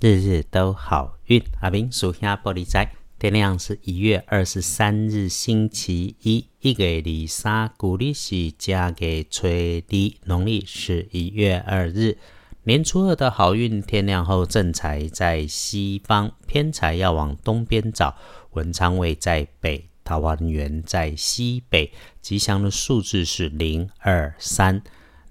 [0.00, 1.42] 日日都好运。
[1.60, 12.16] 阿明属下玻璃仔，天亮是一月二十三日星期一，一月二三，古历是加给吹的，农历是一月二日。
[12.62, 18.16] 年初二的好运，天亮后正财在西方，偏财要往东边找。
[18.52, 21.90] 文昌位在北，桃花源在西北。
[22.20, 24.80] 吉祥的数字是零二三。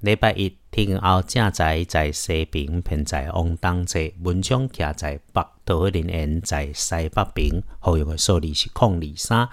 [0.01, 7.63] 礼拜一天后，正在在西边，偏在往东侧，文昌徛在北，桃花林在西北边。
[7.79, 9.49] 后用的数字是空二三。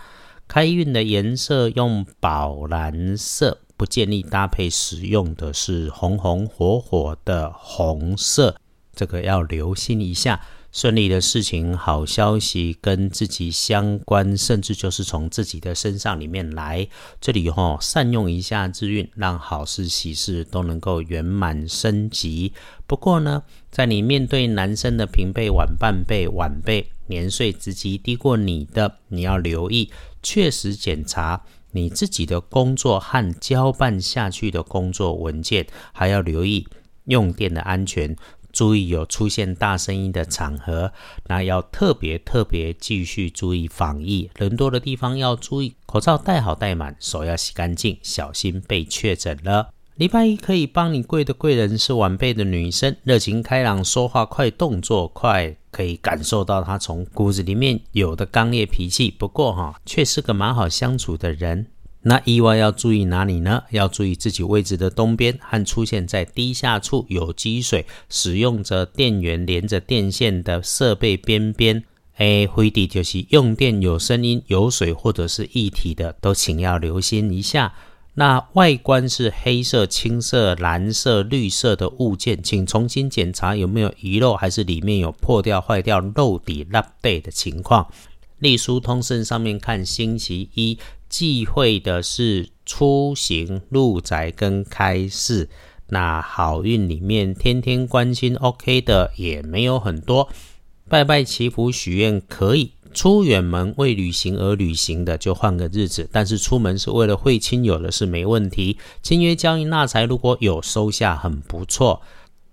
[0.47, 8.55] 开运的颜色用宝蓝色，不建议搭配使用的是红红火火的红色，
[8.95, 10.43] 这个要留心一下。
[10.75, 16.89] 顺利的事情、好消息跟自己相关，甚至就是从自己的身上里面来。
[17.21, 22.53] 这里哈，善用一下智运，让好事喜事都能够圆满升级。
[22.89, 29.93] 不过呢，在你面对男生的平辈、晚半辈、晚辈年岁职级低过你的，你要留意，
[30.25, 36.67] 确实检查你自己的工作和交办下去的工作文件，还要留意
[37.05, 38.17] 用电的安全。
[38.55, 40.93] 注意有出现大声音的场合，
[41.27, 49.71] 那要特别特别继续注意防疫，人多的地方要注意口罩戴好戴满，手要洗干净，小心被确诊了。
[49.97, 59.11] 礼拜一可以帮你跪的贵人是晚辈的女生，热情开朗，说话快，动作快，可以感受到她从骨子里面有的刚烈脾气。
[59.11, 61.67] 不过哈，却是个蛮好相处的人。
[62.07, 63.63] 那意外要注意哪里呢？
[63.71, 71.83] 要注意自己位置的东边和出现在低下处有积水、使用着电源连着电线的设备边边。
[72.17, 77.73] 哎，灰地就是用电有声音、有水或者是液体的，都请要留心一下。
[78.17, 87.89] 那外观是黑色、青色、蓝色、绿色的物件，请重新检查有没有遗漏，还是里面有破掉、坏掉、漏底、落背的情况。
[88.41, 90.79] 隶书通胜上面看星期一。
[91.17, 95.49] 忌讳的是出行、入宅跟开市。
[95.91, 100.29] 那好运里面，天天关心 OK 的也没有很多。
[100.89, 106.09] 拜拜祈福许愿可以，出远门为旅行而旅行的就换个日子。
[106.11, 108.77] 但是出门是为了会亲友的是没问题。
[109.01, 112.03] 签约交易纳财如果有收下很不错。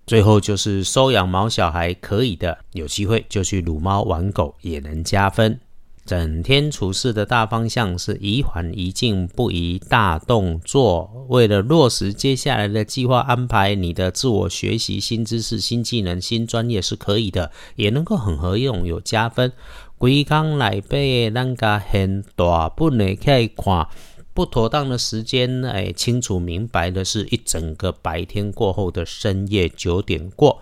[0.06, 5.58] 最后就是收养毛小孩可以的，有机会就去撸猫玩狗也能加分。
[6.04, 11.26] 整天处事的大方向是宜缓宜静，不宜大动作。
[11.28, 19.52] 为了落实接下来的计划安排，你的自我学习新知识、新技能、新专业是可以的，也能够很合用，有加分。
[19.96, 23.86] 归刚来背，咱家很大本的看看，
[24.34, 30.58] 不妥当的时间，哎，清楚明白的是一整个白天过后的深夜九点过，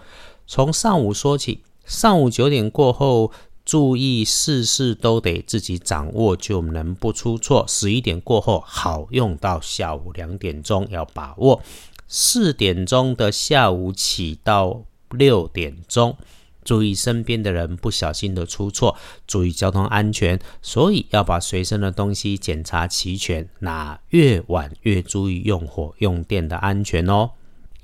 [0.46, 3.32] 从上午说起，上午九点过后。
[3.70, 7.64] 注意，事事都得自己掌握，就能不出错。
[7.68, 11.62] 十一点过后好用到下午两点钟，要把握。
[12.08, 16.18] 四点钟的下午起到六点钟，
[16.64, 18.96] 注意身边的人不小心的出错，
[19.28, 20.40] 注意交通安全。
[20.60, 23.48] 所以要把随身的东西检查齐全。
[23.60, 27.30] 那越晚越注意用火用电的安全哦。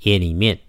[0.01, 0.59] 夜里面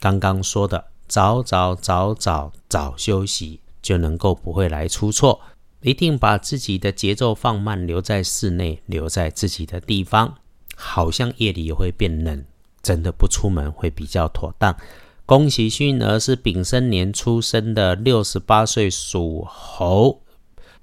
[0.00, 3.60] 刚刚说的，早早早早早休息。
[3.86, 5.40] 就能够不会来出错，
[5.80, 10.34] 一定把自己的节奏放慢，留在室内，留在自己的地方。
[10.74, 12.44] 好像夜里也会变冷，
[12.82, 14.76] 真的不出门会比较妥当。
[15.24, 20.20] 恭喜幸运儿是丙申年出生的，六十八岁属猴。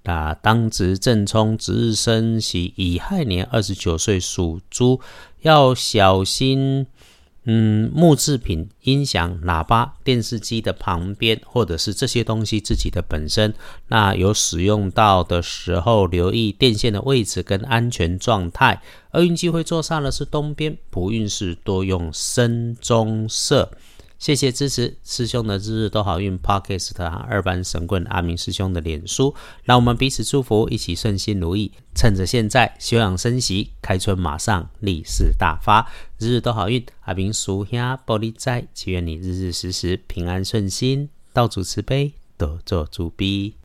[0.03, 5.01] 那当值正冲值日生喜乙亥年二十九岁属猪，
[5.41, 6.87] 要小心。
[7.45, 13.53] 嗯，木制品、音响、喇叭、电视机的旁边，或者是这些东西自己的本身，
[13.87, 18.81] 那有使用到的时候，留意电线的位置跟安全状态。
[19.11, 23.71] 厄运机会坐上的是东边，不运势多用深棕色。
[24.23, 29.35] 谢谢支持师兄的日日都好运 Podcast 和二班神棍阿明师兄的脸书，
[29.65, 31.73] 让我们彼此祝福，一起顺心如意。
[31.93, 36.81] 趁着现在休养生息，开春马上利市大发，日日都好运。
[37.01, 43.55] 阿明叔兄玻璃仔，祈愿你日日时时平安顺心，道主慈悲，多做主逼。